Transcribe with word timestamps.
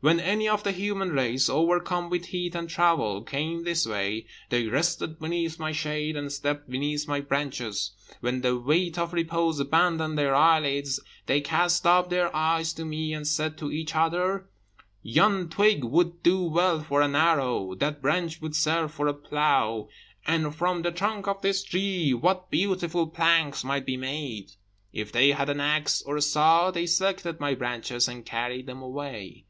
When 0.00 0.20
any 0.20 0.46
of 0.46 0.62
the 0.62 0.72
human 0.72 1.12
race, 1.12 1.48
overcome 1.48 2.10
with 2.10 2.26
heat 2.26 2.54
and 2.54 2.68
travel, 2.68 3.22
came 3.22 3.64
this 3.64 3.86
way, 3.86 4.26
they 4.50 4.66
rested 4.66 5.18
beneath 5.18 5.58
my 5.58 5.72
shade, 5.72 6.16
and 6.18 6.30
slept 6.30 6.68
beneath 6.68 7.08
my 7.08 7.20
branches; 7.20 7.92
when 8.20 8.42
the 8.42 8.58
weight 8.58 8.98
of 8.98 9.14
repose 9.14 9.58
abandoned 9.58 10.18
their 10.18 10.34
eyelids, 10.34 11.00
they 11.24 11.40
cast 11.40 11.86
up 11.86 12.10
their 12.10 12.36
eyes 12.36 12.74
to 12.74 12.84
me, 12.84 13.14
and 13.14 13.26
said 13.26 13.56
to 13.56 13.72
each 13.72 13.96
other, 13.96 14.50
'Yon 15.02 15.48
twig 15.48 15.82
would 15.82 16.22
do 16.22 16.42
well 16.42 16.82
for 16.82 17.00
an 17.00 17.16
arrow; 17.16 17.74
that 17.74 18.02
branch 18.02 18.42
would 18.42 18.54
serve 18.54 18.92
for 18.92 19.06
a 19.08 19.14
plough; 19.14 19.88
and 20.26 20.54
from 20.54 20.82
the 20.82 20.92
trunk 20.92 21.26
of 21.26 21.40
this 21.40 21.64
tree 21.64 22.12
what 22.12 22.50
beautiful 22.50 23.06
planks 23.06 23.64
might 23.64 23.86
be 23.86 23.96
made!' 23.96 24.52
If 24.92 25.10
they 25.10 25.30
had 25.30 25.48
an 25.48 25.58
axe 25.62 26.02
or 26.02 26.18
a 26.18 26.20
saw, 26.20 26.70
they 26.70 26.84
selected 26.84 27.40
my 27.40 27.54
branches, 27.54 28.08
and 28.08 28.26
carried 28.26 28.66
them 28.66 28.82
away. 28.82 29.46